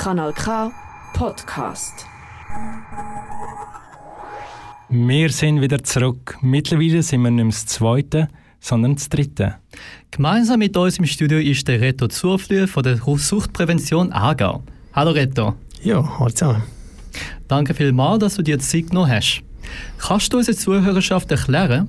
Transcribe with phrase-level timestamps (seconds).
[0.00, 0.72] Kanal K
[1.12, 2.06] Podcast.
[4.88, 6.38] Wir sind wieder zurück.
[6.40, 8.28] Mittlerweile sind wir nicht mehr das zweite,
[8.60, 9.56] sondern das dritte.
[10.10, 14.62] Gemeinsam mit uns im Studio ist der Reto Zuflüh von der Suchtprävention Aargau.
[14.94, 15.56] Hallo Reto.
[15.82, 16.62] Ja, hallo zusammen.
[17.46, 19.42] Danke vielmals, dass du dir Zeit genommen hast.
[19.98, 21.88] Kannst du unserer Zuhörerschaft erklären,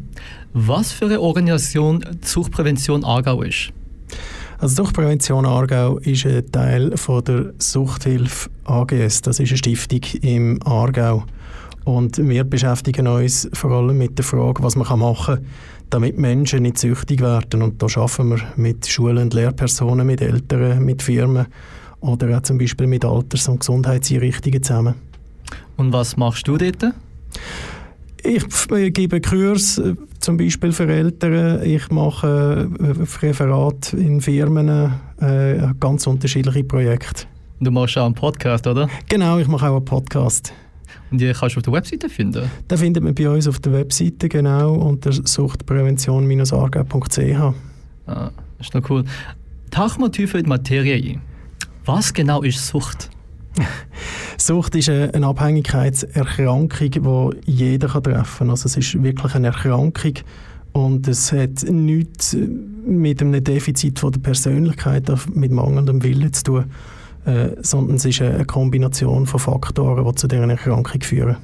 [0.51, 3.71] was für eine Organisation die Suchtprävention Aargau ist?
[4.61, 9.21] Also Suchtprävention Aargau ist ein Teil von der Suchthilfe AGS.
[9.23, 11.23] Das ist eine Stiftung im Aargau.
[11.83, 15.45] Und wir beschäftigen uns vor allem mit der Frage, was man machen kann,
[15.89, 17.63] damit Menschen nicht süchtig werden.
[17.63, 21.47] Und da arbeiten wir mit Schulen und Lehrpersonen, mit Eltern, mit Firmen
[22.01, 24.93] oder auch zum Beispiel mit Alters- und Gesundheitseinrichtungen zusammen.
[25.75, 26.93] Und was machst du dort?
[28.21, 31.61] Ich gebe Kurs äh, zum Beispiel für Eltern.
[31.63, 32.93] Ich mache äh,
[33.25, 37.25] Referat in Firmen, äh, ganz unterschiedliche Projekte.
[37.59, 38.87] Du machst auch einen Podcast, oder?
[39.09, 40.53] Genau, ich mache auch einen Podcast.
[41.11, 42.49] Und die kannst du auf der Webseite finden?
[42.69, 47.53] Den findet man bei uns auf der Webseite, genau, unter suchtprävention-argau.ch.
[48.07, 49.03] Ah, das ist noch cool.
[49.69, 51.21] Tauchen wir tiefer in die Materie ein.
[51.85, 53.09] Was genau ist Sucht?
[54.37, 56.91] Sucht ist eine Abhängigkeitserkrankung,
[57.45, 58.49] die jeder treffen kann.
[58.49, 60.13] Also es ist wirklich eine Erkrankung
[60.73, 62.35] und es hat nichts
[62.85, 66.65] mit einem Defizit von der Persönlichkeit, mit mangelndem Willen zu tun,
[67.25, 71.37] äh, sondern es ist eine Kombination von Faktoren, die zu dieser Erkrankung führen.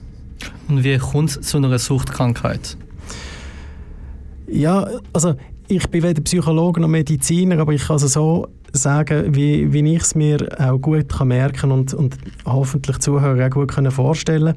[0.68, 2.78] Und wie kommt es zu einer Suchtkrankheit?
[4.48, 5.36] Ja, also
[5.68, 10.02] ich bin weder Psychologe noch Mediziner, aber ich kann es so sagen, wie, wie ich
[10.02, 14.56] es mir auch gut kann merken und, und hoffentlich Zuhörer auch gut können vorstellen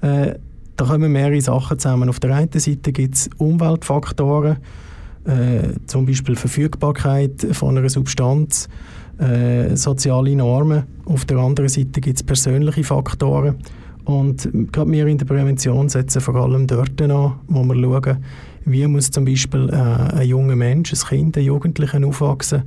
[0.00, 0.34] äh,
[0.76, 2.08] Da kommen mehrere Sachen zusammen.
[2.08, 4.58] Auf der einen Seite gibt es Umweltfaktoren,
[5.24, 8.68] äh, zum Beispiel Verfügbarkeit von einer Substanz,
[9.18, 10.84] äh, soziale Normen.
[11.06, 13.56] Auf der anderen Seite gibt es persönliche Faktoren.
[14.06, 18.24] Und gerade wir in der Prävention setzen vor allem dort an, wo wir schauen,
[18.64, 22.62] wie muss zum Beispiel äh, ein junger Mensch, ein Kind, ein Jugendlicher aufwachsen,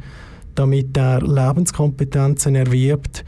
[0.56, 3.24] damit er Lebenskompetenzen erwirbt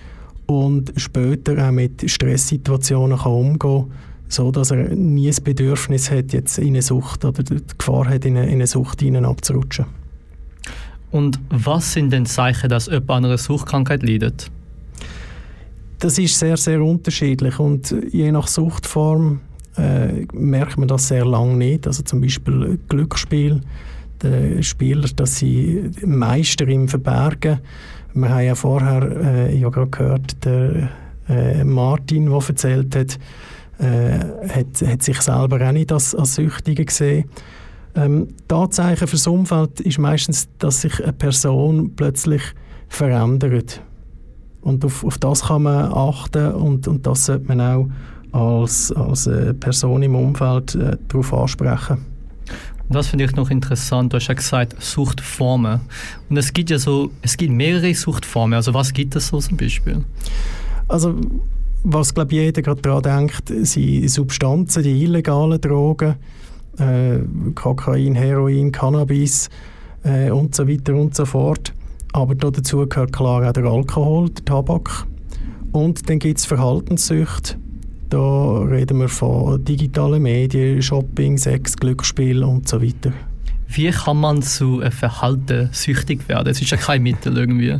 [0.45, 3.91] und später auch mit Stresssituationen kann umgehen kann,
[4.27, 8.25] so dass er nie das Bedürfnis hat, jetzt in eine Sucht oder die Gefahr hat,
[8.25, 9.85] in eine, in eine Sucht abzurutschen.
[11.11, 14.51] Und was sind denn Zeichen, dass jemand an einer Suchtkrankheit leidet?
[16.01, 19.39] Das ist sehr, sehr unterschiedlich und je nach Suchtform
[19.77, 21.85] äh, merkt man das sehr lange nicht.
[21.85, 23.61] Also zum Beispiel Glücksspiel,
[24.23, 27.59] der Spieler, dass sie Meister im Verbergen.
[28.15, 30.89] Wir haben ja vorher äh, ja gerade gehört, der
[31.29, 33.19] äh, Martin, der erzählt hat,
[33.77, 34.17] äh,
[34.49, 37.25] hat, hat sich selber auch nicht als, als Süchtige gesehen.
[37.93, 42.41] Ähm, Anzeichen für das Umfeld ist meistens, dass sich eine Person plötzlich
[42.87, 43.83] verändert.
[44.61, 47.87] Und auf, auf das kann man achten und, und das sollte man auch
[48.31, 49.29] als, als
[49.59, 52.05] Person im Umfeld äh, darauf ansprechen.
[52.89, 54.11] Das finde ich noch interessant.
[54.11, 55.79] Du hast ja gesagt, Suchtformen.
[56.29, 58.55] Und es gibt ja so, es gibt mehrere Suchtformen.
[58.55, 60.03] Also was gibt es so zum Beispiel?
[60.89, 61.15] Also
[61.83, 66.15] was glaube jeder gerade daran denkt, sind Substanzen, die illegalen Drogen,
[66.77, 67.19] äh,
[67.55, 69.49] Kokain, Heroin, Cannabis
[70.03, 71.73] äh, und so weiter und so fort.
[72.13, 75.07] Aber dazu gehört klar auch der Alkohol, der Tabak.
[75.71, 77.55] Und dann gibt es Verhaltenssüchte.
[78.09, 83.13] Da reden wir von digitalen Medien, Shopping, Sex, Glücksspiel und so weiter.
[83.69, 86.49] Wie kann man zu einem Verhalten süchtig werden?
[86.49, 87.79] Es ist ja kein Mittel irgendwie.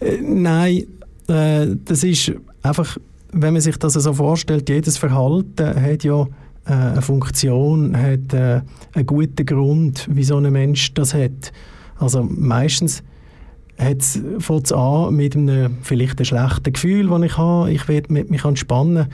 [0.00, 0.84] Äh, nein,
[1.28, 2.32] äh, das ist
[2.62, 2.96] einfach,
[3.32, 6.22] wenn man sich das so vorstellt, jedes Verhalten hat ja
[6.64, 8.62] äh, eine Funktion, hat äh,
[8.94, 11.52] einen guten Grund, wieso ein Mensch das hat.
[11.98, 13.02] Also meistens
[14.38, 17.72] fängt es an mit einem vielleicht einem schlechten Gefühl, das ich habe.
[17.72, 19.08] Ich will mich entspannen.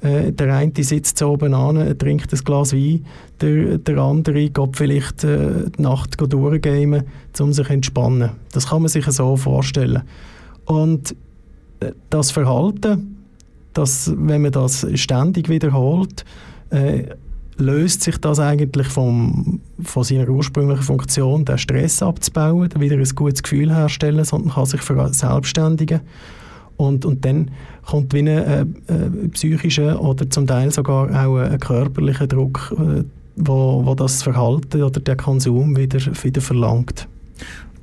[0.00, 3.04] Äh, der eine sitzt so oben an, trinkt ein Glas Wein,
[3.40, 7.02] der, der andere geht vielleicht äh, die Nacht durchgamen,
[7.40, 8.30] um sich zu entspannen.
[8.52, 10.02] Das kann man sich so vorstellen.
[10.66, 11.16] Und
[11.80, 13.16] äh, das Verhalten,
[13.72, 16.24] das, wenn man das ständig wiederholt,
[16.70, 17.04] äh,
[17.58, 23.42] löst sich das eigentlich vom, von seiner ursprünglichen Funktion, den Stress abzubauen, wieder ein gutes
[23.42, 26.00] Gefühl herzustellen, sondern kann sich verselbstständigen.
[26.76, 27.50] Und, und dann
[27.84, 33.02] kommt wie ein äh, äh, psychischer oder zum Teil sogar auch ein körperlicher Druck, äh,
[33.34, 37.08] wo, wo das Verhalten oder der Konsum wieder, wieder verlangt.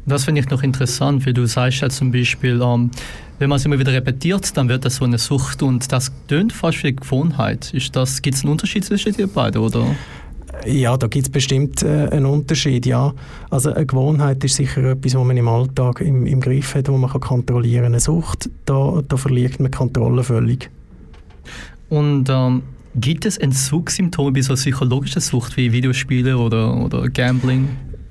[0.05, 2.91] Das finde ich noch interessant, weil du sagst ja zum Beispiel, ähm,
[3.39, 6.53] wenn man es immer wieder repetiert, dann wird das so eine Sucht und das tönt
[6.53, 7.71] fast wie Gewohnheit.
[7.73, 9.85] Gibt es einen Unterschied zwischen den beiden, oder?
[10.65, 13.13] Ja, da gibt es bestimmt äh, einen Unterschied, ja.
[13.49, 16.97] Also eine Gewohnheit ist sicher etwas, was man im Alltag im, im Griff hat, wo
[16.97, 17.93] man kann kontrollieren kann.
[17.93, 20.69] Eine Sucht, da, da verliert man Kontrolle völlig.
[21.89, 22.63] Und ähm,
[22.95, 27.67] gibt es Entzugssymptome bei so psychologischer Sucht wie Videospiele oder, oder Gambling?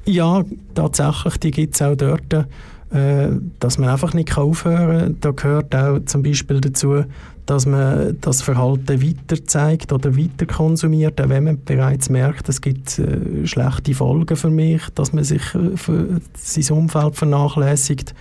[0.07, 3.29] Ja, tatsächlich, die gibt es auch dort, äh,
[3.59, 5.17] dass man einfach nicht aufhören kann.
[5.21, 7.05] Da gehört auch zum Beispiel dazu,
[7.47, 12.61] dass man das Verhalten weiter zeigt oder weiter konsumiert, auch wenn man bereits merkt, es
[12.61, 18.15] gibt äh, schlechte Folgen für mich, dass man sich äh, für sein Umfeld vernachlässigt,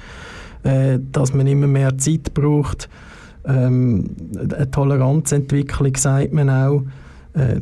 [0.63, 2.89] äh, dass man immer mehr Zeit braucht.
[3.45, 6.83] Ähm, eine Toleranzentwicklung sagt man auch.
[7.33, 7.61] Äh,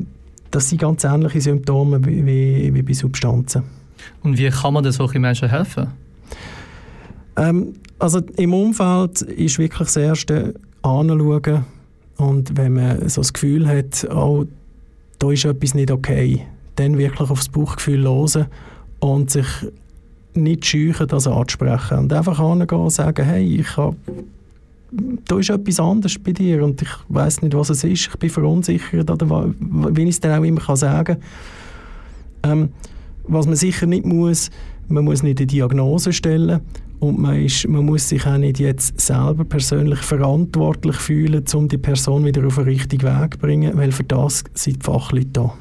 [0.51, 3.80] das sind ganz ähnliche Symptome wie, wie, wie bei Substanzen.
[4.23, 5.87] Und wie kann man solchen Menschen helfen?
[7.37, 11.65] Ähm, also im Umfeld ist wirklich das Erste, anschauen
[12.17, 14.45] und wenn man so das Gefühl hat, oh,
[15.19, 16.45] da ist etwas nicht okay,
[16.75, 18.47] dann wirklich aufs Bauchgefühl hören
[18.99, 19.47] und sich
[20.33, 21.99] nicht scheuchen, das anzusprechen.
[21.99, 23.95] Und einfach hingehen und sagen, hey, ich habe
[25.25, 28.07] da ist etwas anderes bei dir und ich weiß nicht, was es ist.
[28.07, 31.17] Ich bin verunsichert oder wie ich es dann auch immer kann sagen
[32.43, 32.69] ähm,
[33.23, 34.49] Was man sicher nicht muss,
[34.87, 36.61] man muss nicht eine Diagnose stellen
[36.99, 41.77] und man, ist, man muss sich auch nicht jetzt selber persönlich verantwortlich fühlen, um die
[41.77, 45.53] Person wieder auf den richtigen Weg zu bringen, weil für das sind die Fachleute da.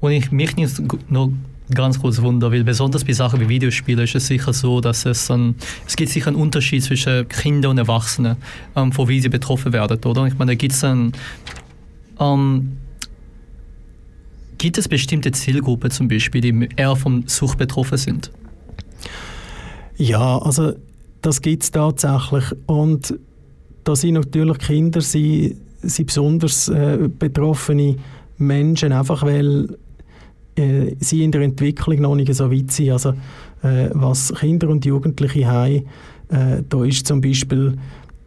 [0.00, 1.30] Und ich mich nicht noch
[1.72, 5.30] ganz kurz wundere, weil besonders bei Sachen wie Videospielen ist es sicher so, dass es
[5.30, 5.54] ein,
[5.86, 8.36] es gibt sicher einen Unterschied zwischen Kindern und Erwachsenen,
[8.76, 10.26] ähm, von wie sie betroffen werden, oder?
[10.26, 11.12] Ich meine, da gibt es ein,
[12.20, 12.76] ähm,
[14.64, 18.30] gibt es bestimmte Zielgruppen zum Beispiel, die eher vom Sucht betroffen sind?
[19.98, 20.72] Ja, also
[21.20, 22.44] das gibt es tatsächlich.
[22.64, 23.14] Und
[23.84, 27.96] da sind natürlich Kinder, sind, sind besonders äh, betroffene
[28.38, 29.76] Menschen, einfach weil
[30.56, 32.92] äh, sie in der Entwicklung noch nicht so weit sind.
[32.92, 33.10] Also
[33.62, 35.82] äh, was Kinder und Jugendliche haben,
[36.30, 37.76] äh, da ist zum Beispiel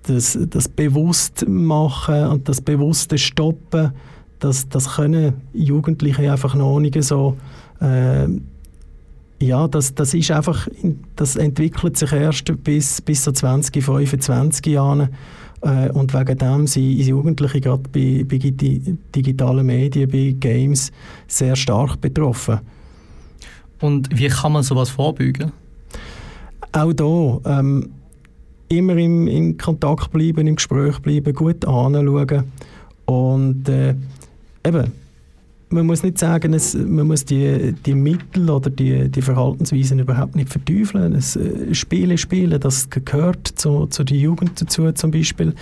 [0.03, 3.91] das, das Bewusstmachen und das bewusste Stoppen,
[4.39, 7.37] das, das können Jugendliche einfach noch nicht so
[7.79, 8.27] äh,
[9.39, 10.67] ja, das, das ist einfach,
[11.15, 15.09] das entwickelt sich erst bis, bis so 20, 25 Jahren.
[15.61, 20.91] Äh, und wegen dem sind Jugendliche gerade bei, bei digitalen Medien, bei Games
[21.27, 22.59] sehr stark betroffen.
[23.79, 25.51] Und wie kann man sowas vorbeugen?
[26.71, 27.91] Auch da ähm,
[28.69, 32.43] immer im, in Kontakt bleiben, im Gespräch bleiben, gut anschauen
[33.05, 33.95] und äh,
[34.67, 34.91] eben
[35.69, 40.35] man muss nicht sagen, es, man muss die, die Mittel oder die, die Verhaltensweisen überhaupt
[40.35, 41.13] nicht verteufeln.
[41.13, 45.53] Es, äh, Spiele spielen, das gehört zu, zu der Jugend dazu zum Beispiel.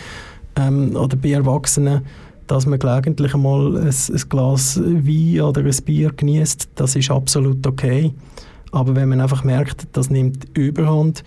[0.55, 2.01] Ähm, oder bei Erwachsenen,
[2.47, 7.65] dass man gelegentlich einmal ein, ein Glas Wein oder ein Bier genießt, das ist absolut
[7.65, 8.13] okay.
[8.71, 11.23] Aber wenn man einfach merkt, das nimmt Überhand,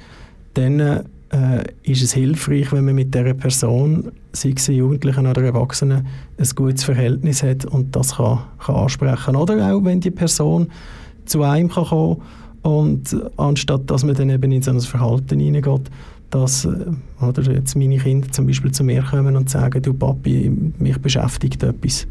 [0.55, 6.07] dann äh, ist es hilfreich, wenn man mit der Person, sei es Jugendlichen oder Erwachsenen,
[6.39, 9.37] ein gutes Verhältnis hat und das kann, kann ansprechen.
[9.37, 10.69] Oder auch, wenn die Person
[11.27, 12.23] zu einem kann kommen
[12.63, 15.91] und anstatt dass man dann eben in so ein Verhalten hineingeht,
[16.31, 16.71] dass äh,
[17.21, 21.63] oder jetzt meine Kinder zum Beispiel zu mir kommen und sagen, du Papi, mich beschäftigt
[21.63, 22.07] etwas.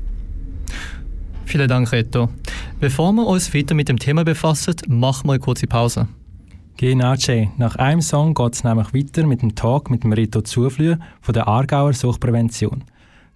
[1.46, 2.30] Vielen Dank, Reto.
[2.80, 6.08] Bevor wir uns weiter mit dem Thema befassen, machen wir eine kurze Pause.
[6.80, 7.50] Genau, Jay.
[7.58, 11.34] Nach einem Song geht es nämlich weiter mit dem Talk mit dem Rito Zuflüh von
[11.34, 12.84] der Aargauer Suchtprävention.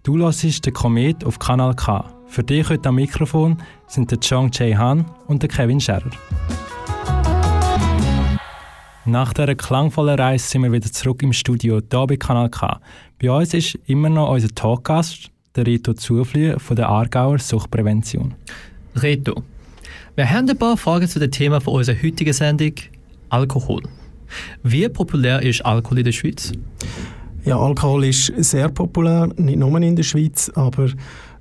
[0.03, 2.05] Du hörst den Komet auf Kanal K.
[2.27, 6.11] Für dich heute am Mikrofon sind der Chong Jae Han und der Kevin Scherer.
[9.05, 12.79] Nach dieser klangvollen Reise sind wir wieder zurück im Studio hier bei Kanal K.
[13.19, 18.35] Bei uns ist immer noch unser Talkgast, der Rito Zuflüh von der Aargauer Suchtprävention.
[19.01, 19.41] Rito,
[20.15, 22.73] wir haben ein paar Fragen zu dem Thema von unserer heutigen Sendung.
[23.31, 23.81] Alkohol.
[24.63, 26.51] Wie populär ist Alkohol in der Schweiz?
[27.43, 30.89] Ja, Alkohol ist sehr populär, nicht nur in der Schweiz, aber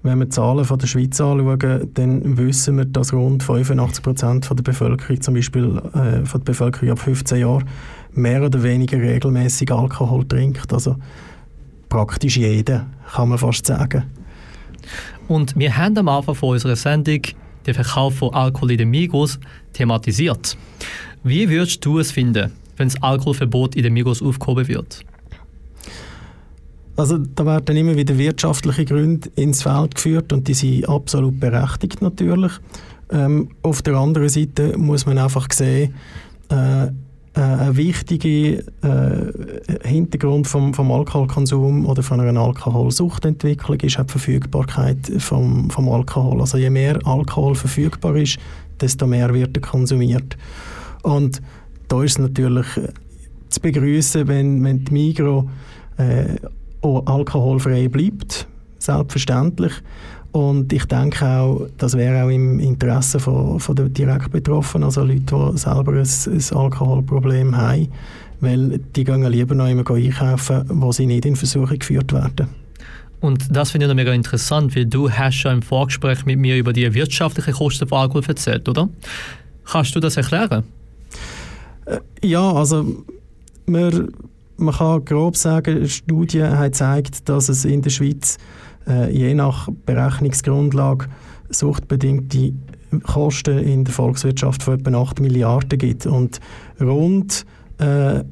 [0.03, 4.49] wenn wir die Zahlen von der Schweiz anschauen, dann wissen wir, dass rund 85 Prozent
[4.49, 7.65] der Bevölkerung, zum Beispiel äh, von der Bevölkerung ab 15 Jahren,
[8.13, 10.73] mehr oder weniger regelmäßig Alkohol trinkt.
[10.73, 10.97] Also
[11.89, 14.05] praktisch jeder, kann man fast sagen.
[15.29, 17.21] Und wir haben am Anfang von unserer Sendung
[17.67, 19.39] den Verkauf von Alkohol in den Migros
[19.75, 20.57] thematisiert.
[21.23, 25.05] Wie würdest du es finden, wenn das Alkoholverbot in den Migros aufgehoben wird?
[26.97, 32.03] Also da werden immer wieder wirtschaftliche Gründe ins Feld geführt und die sind absolut berechtigt
[32.03, 32.53] natürlich.
[33.11, 35.95] Ähm, auf der anderen Seite muss man einfach sehen,
[36.51, 36.91] äh, äh,
[37.41, 39.33] ein wichtiger äh,
[39.83, 46.41] Hintergrund vom, vom Alkoholkonsum oder von einer Alkoholsuchtentwicklung ist auch die Verfügbarkeit vom, vom Alkohol.
[46.41, 48.39] Also je mehr Alkohol verfügbar ist,
[48.81, 50.37] desto mehr wird er konsumiert.
[51.03, 51.41] Und
[51.89, 52.67] da ist es natürlich
[53.49, 55.51] zu begrüßen, wenn, wenn die Migro
[55.99, 56.37] äh,
[56.83, 58.47] alkoholfrei bleibt,
[58.79, 59.73] selbstverständlich.
[60.33, 65.03] Und ich denke auch, das wäre auch im Interesse von, von der direkt Betroffenen, also
[65.03, 67.89] Leute, die selber ein, ein Alkoholproblem haben,
[68.41, 72.49] weil die gehen lieber noch immer einkaufen, wo sie nicht in Versuchung geführt werden.
[73.21, 76.73] Und das finde ich mega interessant, weil du hast schon im Vorgespräch mit mir über
[76.73, 78.89] die wirtschaftlichen Kosten von Alkohol erzählt, oder?
[79.65, 80.65] Kannst du das erklären?
[82.23, 82.87] Ja, also
[83.67, 84.13] man,
[84.57, 88.39] man kann grob sagen, eine Studie hat gezeigt, dass es in der Schweiz
[88.87, 91.07] äh, je nach Berechnungsgrundlage
[91.49, 92.53] suchtbedingte
[93.05, 96.07] Kosten in der Volkswirtschaft von etwa 8 Milliarden gibt.
[96.07, 96.41] Und
[96.81, 97.47] rund
[97.79, 98.23] äh,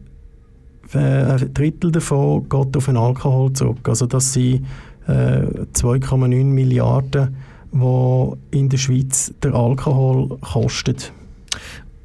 [0.94, 3.88] ein Drittel davon geht auf den Alkohol zurück.
[3.88, 4.66] Also das sind
[5.06, 5.42] äh,
[5.74, 7.36] 2,9 Milliarden,
[7.72, 11.12] die in der Schweiz der Alkohol kostet.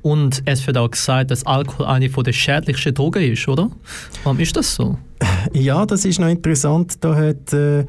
[0.03, 3.71] Und es wird auch gesagt, dass Alkohol eine der schädlichsten Drogen ist, oder?
[4.23, 4.97] Warum ist das so?
[5.53, 6.97] Ja, das ist noch interessant.
[7.03, 7.85] Da hat äh,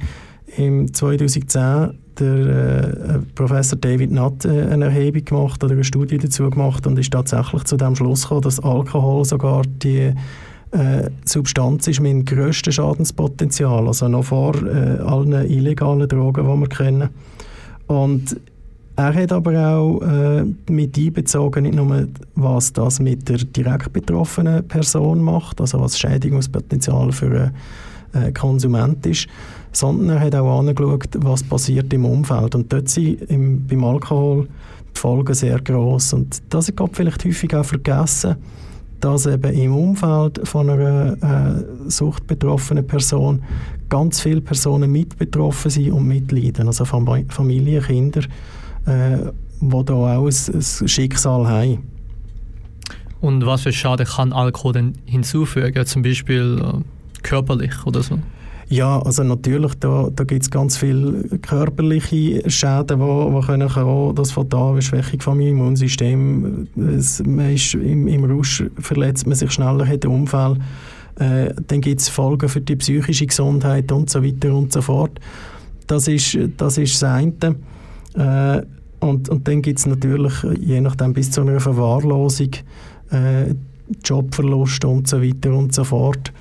[0.57, 6.49] im 2010 der äh, Professor David Nutt äh, eine Erhebung gemacht oder eine Studie dazu
[6.49, 10.15] gemacht und ist tatsächlich zu dem Schluss gekommen, dass Alkohol sogar die
[10.71, 16.61] äh, Substanz ist mit dem grössten Schadenspotenzial, also noch vor äh, allen illegalen Drogen, die
[16.61, 17.09] wir kennen.
[17.89, 18.37] Und
[18.97, 24.67] er hat aber auch äh, mit einbezogen, nicht nur, was das mit der direkt betroffenen
[24.69, 27.53] Person macht, also was Schädigungspotenzial für
[28.13, 29.27] einen äh, Konsument ist,
[29.73, 32.55] sondern er hat auch angeschaut, was passiert im Umfeld.
[32.55, 34.47] Und dort sind im, beim Alkohol
[34.95, 36.13] die Folgen sehr groß.
[36.13, 38.37] Und das ist vielleicht häufig auch vergessen,
[39.01, 43.43] dass eben im Umfeld von einer äh, suchtbetroffenen Person
[43.89, 46.69] ganz viele Personen mit betroffen sind und mitleiden.
[46.69, 48.23] Also Familien, Kinder,
[48.87, 51.79] äh, die da auch ein, ein Schicksal haben.
[53.21, 55.87] Und was für Schaden kann Alkohol denn hinzufügen?
[55.87, 58.19] Zum Beispiel äh, körperlich oder so?
[58.69, 63.69] Ja, also natürlich, da, da gibt es ganz viele körperliche Schäden, die wo, wo können
[63.69, 64.15] kommen.
[64.15, 69.53] Das von da, Schwächung vom Immunsystem, es, man ist im, im Rausch verletzt man sich
[69.53, 70.59] schneller, hat einen Unfall.
[71.19, 75.21] Äh, dann gibt es Folgen für die psychische Gesundheit und so weiter und so fort.
[75.87, 77.57] Das ist das, ist das eine.
[78.15, 78.63] Äh,
[79.01, 82.51] und, und dann gibt es natürlich, je nachdem, bis zu einer Verwahrlosung,
[83.11, 83.55] äh,
[84.03, 86.33] Jobverlust und so weiter und so fort.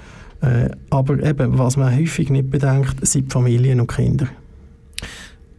[0.42, 4.27] Äh, aber eben, was man häufig nicht bedenkt, sind Familien und Kinder.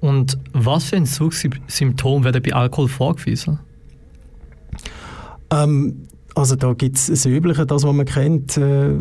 [0.00, 3.58] Und was für Entzugssymptome werden bei Alkohol vorgewiesen?
[5.50, 8.96] Ähm, also da gibt es das Übliche, das, was man kennt, äh,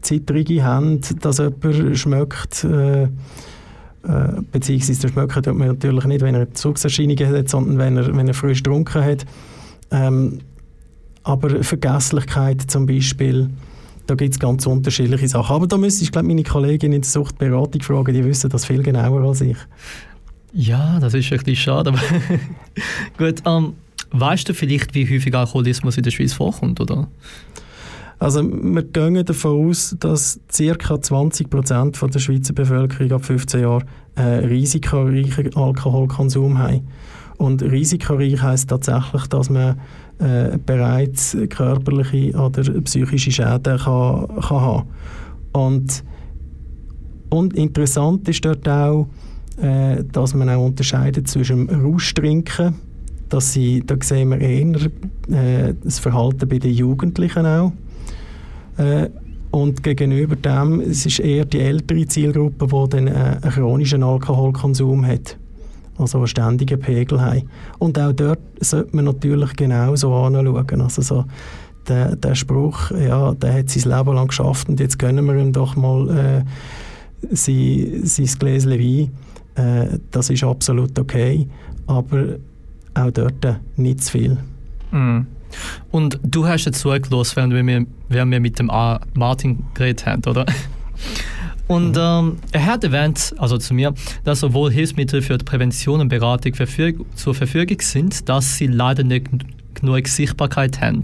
[0.00, 3.08] zittrige Hände, dass jemand schmeckt, äh,
[4.04, 8.16] äh, beziehungsweise der Schmecken tut man natürlich nicht, wenn er Entzugserscheinungen hat, sondern wenn er,
[8.16, 9.26] wenn er frisch getrunken hat.
[9.90, 10.38] Ähm,
[11.24, 13.50] aber Vergesslichkeit zum Beispiel,
[14.06, 15.54] da gibt es ganz unterschiedliche Sachen.
[15.54, 18.82] Aber da müsste ich, glaube meine Kollegin in der Suchtberatung fragen, die wissen das viel
[18.82, 19.56] genauer als ich.
[20.54, 21.90] Ja, das ist bisschen schade.
[21.90, 21.98] Aber
[23.18, 23.74] Gut, ähm,
[24.12, 27.08] weißt du vielleicht, wie häufig Alkoholismus in der Schweiz vorkommt, oder?
[28.18, 31.00] Also wir gehen davon aus, dass ca.
[31.00, 33.84] 20 Prozent der Schweizer Bevölkerung ab 15 Jahren
[34.16, 36.88] einen risikoreichen Alkoholkonsum haben.
[37.36, 39.78] Und risikoreich heisst tatsächlich, dass man
[40.18, 44.88] äh, bereits körperliche oder psychische Schäden kann, kann haben
[45.52, 46.04] und,
[47.30, 49.08] und interessant ist dort auch,
[49.60, 52.76] äh, dass man auch unterscheidet zwischen Rauschtrinken,
[53.28, 54.76] dass sie, da sehen wir eher
[55.30, 57.72] äh, das Verhalten bei den Jugendlichen auch.
[58.78, 59.10] Äh,
[59.50, 65.06] und gegenüber dem, es ist eher die ältere Zielgruppe, die dann äh, einen chronischen Alkoholkonsum
[65.06, 65.36] hat
[65.98, 67.48] also einen ständigen Pegel haben.
[67.78, 70.80] Und auch dort sollte man natürlich genauso anschauen.
[70.80, 71.24] Also so
[71.88, 75.52] der, der Spruch, ja, der hat sein Leben lang geschafft und jetzt gönnen wir ihm
[75.52, 79.10] doch mal äh, sein, sein Gläschen Wein.
[79.54, 81.48] Äh, das ist absolut okay,
[81.86, 82.36] aber
[82.94, 84.36] auch dort nicht zu viel.
[84.92, 85.20] Mm.
[85.90, 90.46] Und du hast jetzt zugelassen, während wir, während wir mit dem Martin geredet haben, oder?
[91.68, 91.98] Und mhm.
[91.98, 93.92] ähm, er hat erwähnt, also zu mir,
[94.24, 96.54] dass sowohl Hilfsmittel für die Prävention und Beratung
[97.14, 99.26] zur Verfügung sind, dass sie leider nicht
[99.74, 101.02] genug Sichtbarkeit haben.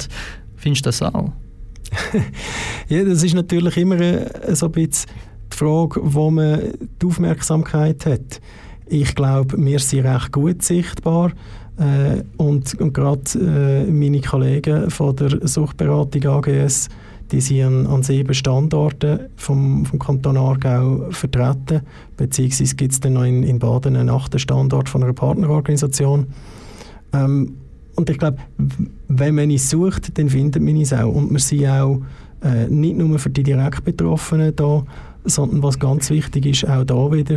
[0.56, 1.32] Findest du das auch?
[2.88, 5.10] ja, das ist natürlich immer äh, so ein bisschen
[5.52, 8.40] die Frage, wo man die Aufmerksamkeit hat.
[8.86, 11.32] Ich glaube, wir sind recht gut sichtbar.
[11.78, 16.88] Äh, und und gerade äh, meine Kollegen von der Suchtberatung AGS,
[17.32, 21.80] die sind an, an sieben Standorten vom, vom Kanton Aargau vertreten,
[22.16, 26.26] beziehungsweise gibt es dann noch in, in Baden einen achten Standort von einer Partnerorganisation.
[27.12, 27.56] Ähm,
[27.96, 28.38] und ich glaube,
[29.08, 31.12] wenn man es sucht, dann findet man es auch.
[31.12, 32.00] Und wir sind auch
[32.42, 34.84] äh, nicht nur für die direkt Betroffenen da,
[35.24, 37.36] sondern was ganz wichtig ist, auch da wieder,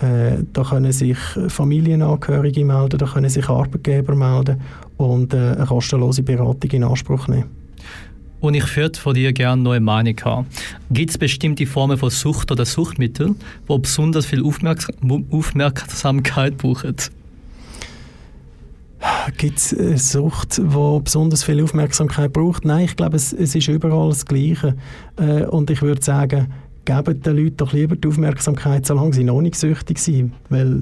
[0.00, 1.18] äh, da können sich
[1.48, 4.60] Familienangehörige melden, da können sich Arbeitgeber melden
[4.96, 7.44] und äh, eine kostenlose Beratung in Anspruch nehmen.
[8.40, 10.46] Und ich würde von dir gerne neue Meinung haben.
[10.90, 13.34] Gibt es bestimmte Formen von Sucht oder Suchtmittel,
[13.68, 14.94] die besonders viel Aufmerksam
[15.30, 16.94] Aufmerksamkeit brauchen?
[19.36, 22.64] Gibt es eine Sucht, die besonders viel Aufmerksamkeit braucht?
[22.64, 24.76] Nein, ich glaube, es, es ist überall das Gleiche.
[25.16, 26.48] Äh, und ich würde sagen,
[26.88, 30.80] geben den Leuten doch lieber die Aufmerksamkeit, solange sie noch nicht süchtig sind, weil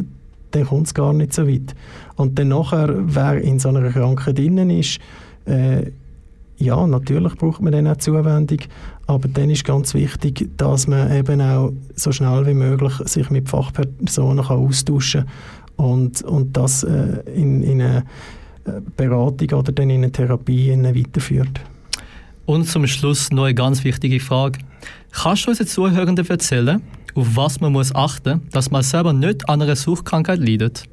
[0.53, 1.75] dann kommt es gar nicht so weit.
[2.15, 4.99] Und dann nachher, wer in so einer Krankheit drin ist,
[5.47, 5.91] äh,
[6.59, 8.61] ja, natürlich braucht man dann auch Zuwendung,
[9.07, 13.49] aber dann ist ganz wichtig, dass man eben auch so schnell wie möglich sich mit
[13.49, 15.27] Fachpersonen kann austauschen
[15.77, 18.05] kann und, und das äh, in, in eine
[18.65, 21.61] äh, Beratung oder dann in eine Therapie weiterführt.
[22.47, 24.61] Und zum Schluss noch eine ganz wichtige Frage.
[25.13, 26.83] Kannst du unseren Zuhörenden erzählen,
[27.15, 30.85] auf was man muss achten muss, dass man selber nicht an einer Suchtkrankheit leidet?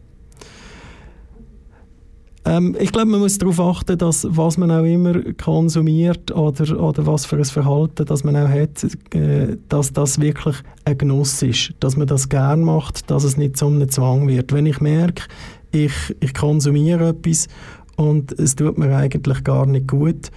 [2.45, 7.05] Ähm, ich glaube, man muss darauf achten, dass was man auch immer konsumiert oder, oder
[7.05, 11.73] was für ein Verhalten das man auch hat, äh, dass das wirklich ein Genuss ist,
[11.79, 14.51] dass man das gern macht, dass es nicht zu einem Zwang wird.
[14.51, 15.23] Wenn ich merke,
[15.71, 17.47] ich, ich konsumiere etwas
[17.95, 20.29] und es tut mir eigentlich gar nicht gut,